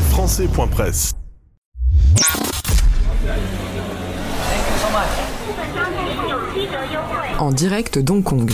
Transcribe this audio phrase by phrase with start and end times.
[0.00, 1.12] Les Français.presse.
[7.38, 8.50] En direct d'Hong Kong.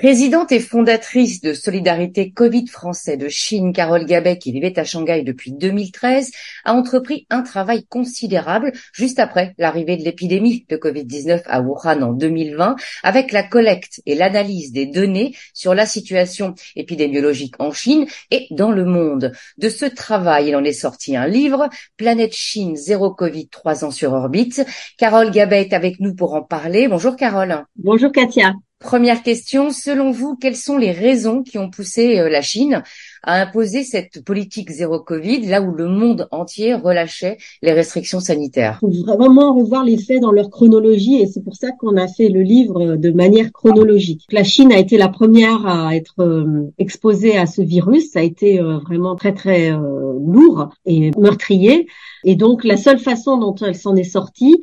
[0.00, 5.22] Présidente et fondatrice de Solidarité Covid français de Chine, Carole Gabet, qui vivait à Shanghai
[5.22, 6.30] depuis 2013,
[6.64, 12.12] a entrepris un travail considérable juste après l'arrivée de l'épidémie de Covid-19 à Wuhan en
[12.14, 18.46] 2020, avec la collecte et l'analyse des données sur la situation épidémiologique en Chine et
[18.52, 19.32] dans le monde.
[19.58, 23.90] De ce travail, il en est sorti un livre, Planète Chine, zéro Covid, trois ans
[23.90, 24.64] sur orbite.
[24.96, 26.88] Carole Gabet est avec nous pour en parler.
[26.88, 27.66] Bonjour Carole.
[27.76, 28.54] Bonjour Katia.
[28.80, 32.82] Première question, selon vous, quelles sont les raisons qui ont poussé euh, la Chine
[33.22, 38.80] à imposer cette politique zéro Covid là où le monde entier relâchait les restrictions sanitaires?
[38.82, 42.08] Il faut vraiment revoir les faits dans leur chronologie et c'est pour ça qu'on a
[42.08, 44.24] fait le livre de manière chronologique.
[44.32, 48.22] La Chine a été la première à être euh, exposée à ce virus, ça a
[48.22, 51.86] été euh, vraiment très très lourd et meurtrier
[52.24, 54.58] et donc la seule façon dont elle s'en est sortie,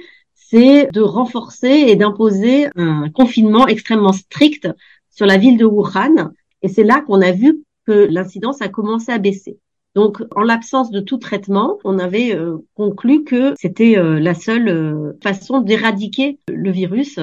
[0.50, 4.68] c'est de renforcer et d'imposer un confinement extrêmement strict
[5.10, 6.32] sur la ville de Wuhan.
[6.62, 9.58] Et c'est là qu'on a vu que l'incidence a commencé à baisser.
[9.96, 14.70] Donc, en l'absence de tout traitement, on avait euh, conclu que c'était euh, la seule
[14.70, 17.20] euh, façon d'éradiquer le virus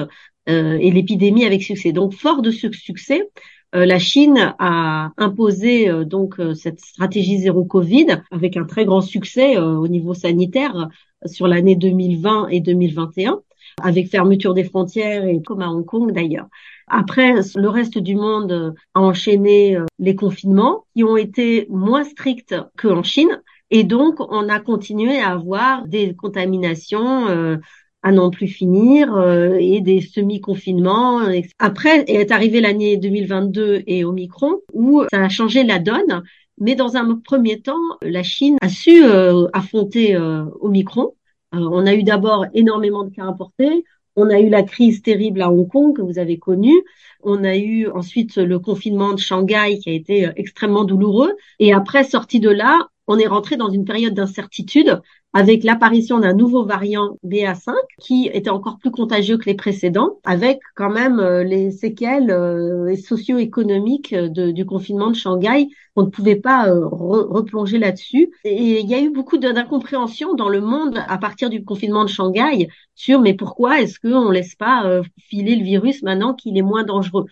[0.47, 1.91] et l'épidémie avec succès.
[1.91, 3.31] Donc, fort de ce succès,
[3.73, 9.87] la Chine a imposé donc cette stratégie zéro Covid avec un très grand succès au
[9.87, 10.87] niveau sanitaire
[11.25, 13.39] sur l'année 2020 et 2021,
[13.81, 16.47] avec fermeture des frontières et comme à Hong Kong d'ailleurs.
[16.87, 22.55] Après, le reste du monde a enchaîné euh, les confinements qui ont été moins stricts
[22.77, 23.41] qu'en Chine.
[23.71, 27.57] Et donc, on a continué à avoir des contaminations euh,
[28.03, 31.21] à non plus finir euh, et des semi-confinements.
[31.57, 36.21] Après est arrivée l'année 2022 et Omicron où ça a changé la donne
[36.57, 41.13] mais dans un premier temps, la Chine a su euh, affronter euh, Omicron.
[41.53, 43.83] Euh, on a eu d'abord énormément de cas importés.
[44.15, 46.83] On a eu la crise terrible à Hong Kong que vous avez connue.
[47.21, 51.33] On a eu ensuite le confinement de Shanghai qui a été extrêmement douloureux.
[51.59, 55.01] Et après, sorti de là, on est rentré dans une période d'incertitude
[55.33, 60.59] avec l'apparition d'un nouveau variant BA5 qui était encore plus contagieux que les précédents, avec
[60.75, 65.67] quand même euh, les séquelles euh, socio-économiques du confinement de Shanghai.
[65.97, 68.31] On ne pouvait pas euh, replonger là-dessus.
[68.45, 72.09] Et il y a eu beaucoup d'incompréhension dans le monde à partir du confinement de
[72.09, 76.83] Shanghai sur mais pourquoi est-ce qu'on laisse pas filer le virus maintenant qu'il est moins
[76.83, 77.25] dangereux?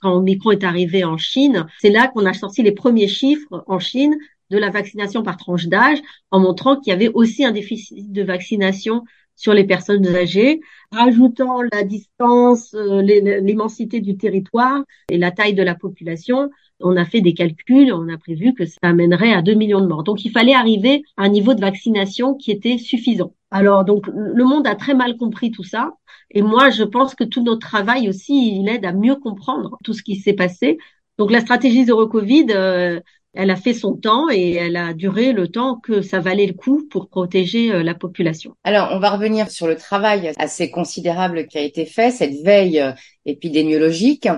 [0.00, 3.78] Quand Omicron est arrivé en Chine, c'est là qu'on a sorti les premiers chiffres en
[3.78, 4.16] Chine
[4.50, 5.98] de la vaccination par tranche d'âge
[6.30, 9.04] en montrant qu'il y avait aussi un déficit de vaccination
[9.40, 10.60] sur les personnes âgées,
[10.92, 16.50] rajoutant la distance, euh, l'immensité du territoire et la taille de la population.
[16.80, 19.86] On a fait des calculs, on a prévu que ça amènerait à 2 millions de
[19.86, 20.02] morts.
[20.02, 23.32] Donc il fallait arriver à un niveau de vaccination qui était suffisant.
[23.50, 25.94] Alors donc le monde a très mal compris tout ça.
[26.30, 29.94] Et moi, je pense que tout notre travail aussi, il aide à mieux comprendre tout
[29.94, 30.78] ce qui s'est passé.
[31.18, 33.00] Donc la stratégie zéro Covid, euh,
[33.34, 36.52] elle a fait son temps et elle a duré le temps que ça valait le
[36.52, 38.54] coup pour protéger euh, la population.
[38.64, 42.80] Alors, on va revenir sur le travail assez considérable qui a été fait, cette veille
[42.80, 42.92] euh,
[43.26, 44.28] épidémiologique.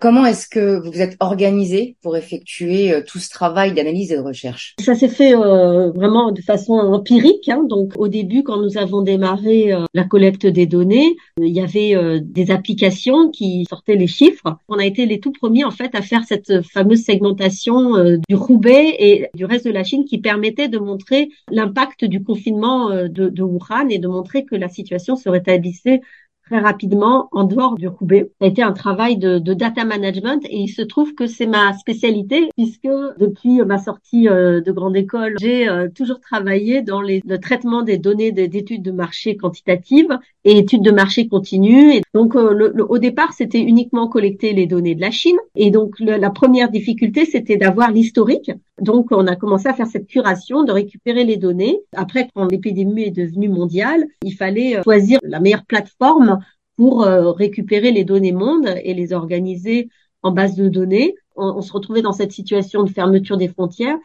[0.00, 4.16] Comment est-ce que vous vous êtes organisé pour effectuer euh, tout ce travail d'analyse et
[4.16, 4.74] de recherche?
[4.80, 7.48] Ça s'est fait vraiment de façon empirique.
[7.48, 7.64] Hein.
[7.68, 12.50] Donc, au début, quand nous avons démarré la collecte des données, il y avait des
[12.50, 14.56] applications qui sortaient les chiffres.
[14.68, 17.94] On a été les tout premiers, en fait, à faire cette fameuse segmentation
[18.28, 22.90] du Roubaix et du reste de la Chine qui permettait de montrer l'impact du confinement
[22.90, 26.00] euh, de, de Wuhan et de montrer que la situation se rétablissait
[26.44, 28.30] très rapidement en dehors du Roubaix.
[28.40, 31.72] A été un travail de, de data management et il se trouve que c'est ma
[31.74, 32.88] spécialité puisque
[33.18, 37.82] depuis ma sortie euh, de grande école, j'ai euh, toujours travaillé dans les, le traitement
[37.82, 41.94] des données d'études de marché quantitatives et études de marché continues.
[41.94, 45.94] Et donc euh, au départ, c'était uniquement collecter les données de la Chine et donc
[46.00, 48.50] la première difficulté, c'était d'avoir l'historique.
[48.82, 51.78] Donc on a commencé à faire cette curation, de récupérer les données.
[51.94, 56.40] Après, quand l'épidémie est devenue mondiale, il fallait choisir la meilleure plateforme
[56.76, 59.88] pour euh, récupérer les données monde et les organiser
[60.22, 61.14] en base de données.
[61.36, 63.96] On, se retrouvait dans cette situation de fermeture des frontières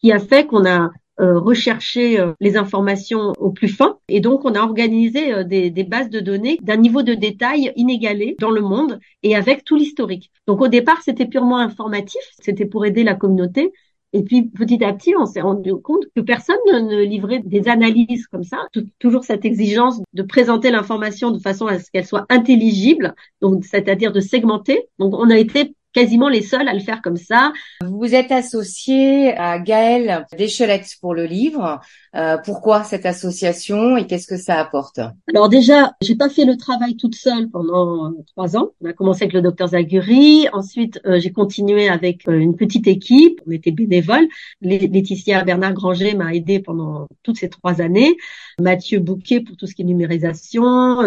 [0.00, 0.90] qui a fait qu'on a
[1.20, 6.08] euh, recherché euh, les informations au plus fin et donc on a organisé des, bases
[6.08, 10.30] de données d'un niveau de détail inégalé dans le monde et avec tout l'historique.
[10.46, 13.72] Donc au départ c'était purement informatif, c'était pour aider la communauté,
[14.12, 18.26] et puis petit à petit, on s'est rendu compte que personne ne, livrait des analyses
[18.26, 18.66] comme ça.
[18.98, 24.12] toujours cette exigence de présenter l'information de façon à ce qu'elle soit intelligible, donc c'est-à-dire
[24.12, 24.88] de segmenter.
[24.98, 27.52] Donc on a été quasiment les seuls à le faire comme ça.
[27.82, 31.80] Vous êtes associé à Gaëlle Deschelette pour le livre.
[32.14, 35.00] Euh, pourquoi cette association et qu'est-ce que ça apporte?
[35.34, 38.72] Alors déjà, j'ai pas fait le travail toute seule pendant euh, trois ans.
[38.82, 40.46] On a commencé avec le docteur Zaguri.
[40.52, 43.40] Ensuite, euh, j'ai continué avec une petite équipe.
[43.46, 44.28] On était bénévoles.
[44.60, 48.14] Laetitia Bernard Granger m'a aidé pendant toutes ces trois années.
[48.60, 50.98] Mathieu Bouquet pour tout ce qui est numérisation.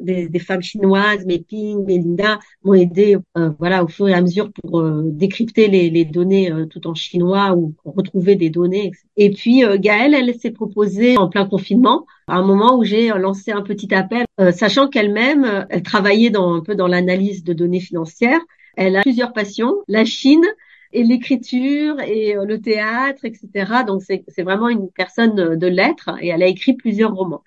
[0.00, 3.16] Des, des, femmes chinoises, Meping, Melinda m'ont aidé,
[3.58, 4.27] voilà, au fur et à mesure
[4.62, 8.92] pour décrypter les, données tout en chinois ou retrouver des données.
[9.16, 13.52] Et puis Gaëlle, elle s'est proposée en plein confinement, à un moment où j'ai lancé
[13.52, 17.52] un petit appel, euh, sachant qu'elle-même, euh, elle travaillait dans, un peu dans l'analyse de
[17.52, 18.40] données financières.
[18.76, 20.44] Elle a plusieurs passions, la Chine
[20.92, 23.82] et l'écriture et euh, le théâtre, etc.
[23.86, 27.42] Donc c'est vraiment une personne de lettres et elle a écrit plusieurs romans.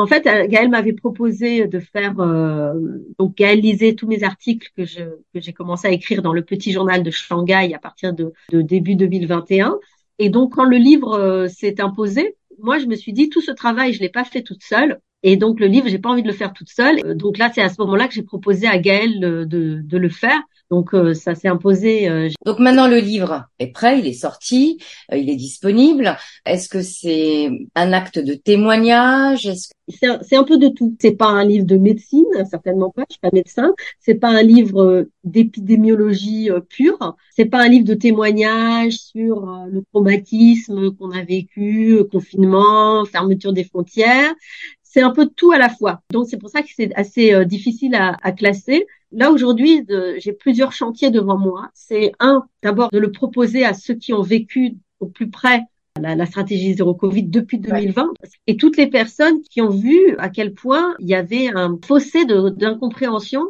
[0.00, 2.14] En fait, Gaëlle m'avait proposé de faire
[3.18, 5.02] donc Gaëlle lisait tous mes articles que je
[5.32, 8.62] que j'ai commencé à écrire dans le petit journal de Shanghai à partir de, de
[8.62, 9.78] début 2021.
[10.18, 13.92] Et donc quand le livre s'est imposé, moi, je me suis dit, tout ce travail,
[13.92, 15.00] je l'ai pas fait toute seule.
[15.22, 16.98] Et donc le livre, j'ai pas envie de le faire toute seule.
[17.04, 19.44] Euh, donc là, c'est à ce moment-là que j'ai proposé à Gaëlle de,
[19.82, 20.40] de, le faire.
[20.70, 22.08] Donc euh, ça s'est imposé.
[22.08, 24.78] Euh, donc maintenant le livre est prêt, il est sorti,
[25.12, 26.16] il est disponible.
[26.46, 29.50] Est-ce que c'est un acte de témoignage?
[29.88, 30.96] C'est un, peu de tout.
[31.00, 33.02] C'est pas un livre de médecine, certainement pas.
[33.08, 33.74] Je suis pas médecin.
[33.98, 37.16] C'est pas un livre d'épidémiologie pure.
[37.34, 43.64] C'est pas un livre de témoignage sur le traumatisme qu'on a vécu, confinement, fermeture des
[43.64, 44.32] frontières
[44.90, 46.02] c'est un peu tout à la fois.
[46.10, 48.86] Donc c'est pour ça que c'est assez euh, difficile à, à, classer.
[49.12, 49.86] Là aujourd'hui,
[50.18, 51.70] j'ai plusieurs chantiers devant moi.
[51.74, 55.62] C'est un, d'abord de le proposer à ceux qui ont vécu au plus près
[56.00, 58.12] la, la stratégie zéro Covid depuis 2020
[58.46, 62.24] et toutes les personnes qui ont vu à quel point il y avait un fossé
[62.24, 63.42] d'incompréhension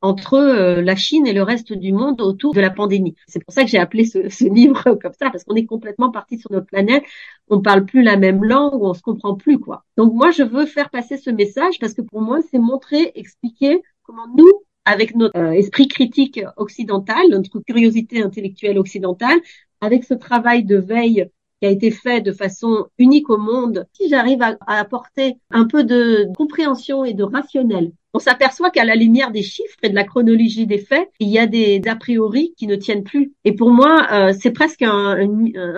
[0.00, 3.16] entre euh, la Chine et le reste du monde autour de la pandémie.
[3.26, 6.10] C'est pour ça que j'ai appelé ce, ce, livre comme ça, parce qu'on est complètement
[6.10, 7.02] parti sur notre planète,
[7.48, 9.84] on parle plus la même langue, on se comprend plus quoi.
[9.96, 13.82] Donc moi, je veux faire passer ce message parce que pour moi, c'est montrer, expliquer
[14.04, 19.38] comment nous, avec notre euh, esprit critique occidental, notre curiosité intellectuelle occidentale,
[19.82, 21.28] avec ce travail de veille
[21.60, 25.84] qui a été fait de façon unique au monde, si j'arrive à, apporter un peu
[25.84, 30.04] de compréhension et de rationnel, on s'aperçoit qu'à la lumière des chiffres et de la
[30.04, 33.32] chronologie des faits, il y a des a priori qui ne tiennent plus.
[33.44, 35.26] Et pour moi, euh, c'est presque un,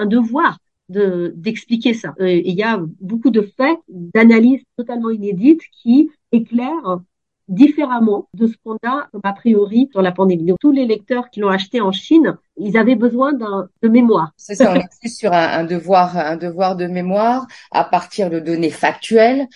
[0.07, 0.59] devoir
[0.89, 2.15] de d'expliquer ça.
[2.21, 7.01] Euh, il y a beaucoup de faits, d'analyses totalement inédites qui éclairent
[7.51, 10.45] différemment de ce qu'on a a priori sur la pandémie.
[10.47, 14.33] Donc tous les lecteurs qui l'ont acheté en Chine, ils avaient besoin d'un de mémoire.
[14.37, 18.41] C'est ça, on est plus sur un, devoir, un devoir de mémoire à partir de
[18.41, 19.47] données factuelles.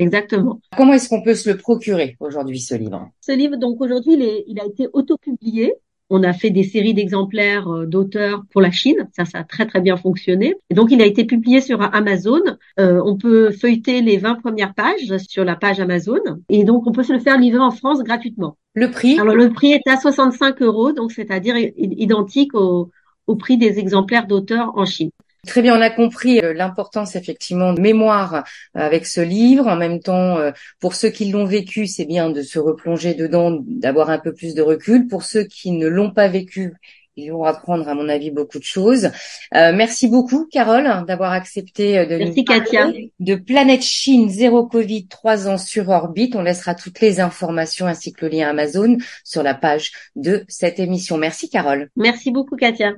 [0.00, 0.60] Exactement.
[0.76, 3.08] Comment est-ce qu'on peut se le procurer aujourd'hui ce livre?
[3.20, 5.74] Ce livre, donc aujourd'hui, il, il a été autopublié
[6.10, 9.08] on a fait des séries d'exemplaires euh, d'auteurs pour la Chine.
[9.16, 10.54] Ça, ça a très très bien fonctionné.
[10.70, 12.40] Et donc, il a été publié sur Amazon.
[12.78, 16.20] Euh, on peut feuilleter les 20 premières pages sur la page Amazon.
[16.48, 18.56] Et donc, on peut se le faire livrer en France gratuitement.
[18.74, 19.18] Le prix?
[19.18, 22.90] Alors, le prix est à 65 euros, donc c'est-à-dire identique au,
[23.26, 25.10] au prix des exemplaires d'auteurs en Chine.
[25.46, 28.40] Très bien, on a compris euh, l'importance effectivement de mémoire euh,
[28.74, 29.66] avec ce livre.
[29.66, 33.58] En même temps, euh, pour ceux qui l'ont vécu, c'est bien de se replonger dedans,
[33.66, 35.06] d'avoir un peu plus de recul.
[35.06, 36.74] Pour ceux qui ne l'ont pas vécu,
[37.16, 39.10] ils vont apprendre, à mon avis, beaucoup de choses.
[39.52, 45.58] merci beaucoup, Carole, d'avoir accepté de nous parler de Planète Chine Zéro Covid, trois ans
[45.58, 46.34] sur orbite.
[46.34, 50.80] On laissera toutes les informations ainsi que le lien Amazon sur la page de cette
[50.80, 51.16] émission.
[51.16, 51.88] Merci, Carole.
[51.94, 52.94] Merci beaucoup, Katia.